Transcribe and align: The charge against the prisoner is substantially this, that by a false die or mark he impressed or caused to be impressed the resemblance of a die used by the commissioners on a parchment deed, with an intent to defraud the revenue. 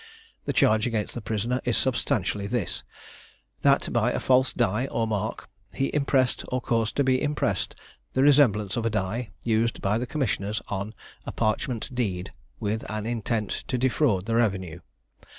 The 0.45 0.51
charge 0.51 0.87
against 0.87 1.13
the 1.13 1.21
prisoner 1.21 1.61
is 1.63 1.77
substantially 1.77 2.47
this, 2.47 2.83
that 3.61 3.93
by 3.93 4.11
a 4.11 4.19
false 4.19 4.51
die 4.51 4.87
or 4.87 5.05
mark 5.05 5.47
he 5.71 5.93
impressed 5.93 6.43
or 6.47 6.59
caused 6.59 6.95
to 6.95 7.03
be 7.03 7.21
impressed 7.21 7.75
the 8.13 8.23
resemblance 8.23 8.75
of 8.75 8.83
a 8.87 8.89
die 8.89 9.29
used 9.43 9.79
by 9.79 9.99
the 9.99 10.07
commissioners 10.07 10.59
on 10.69 10.95
a 11.27 11.31
parchment 11.31 11.93
deed, 11.93 12.33
with 12.59 12.83
an 12.89 13.05
intent 13.05 13.63
to 13.67 13.77
defraud 13.77 14.25
the 14.25 14.33
revenue. 14.33 14.79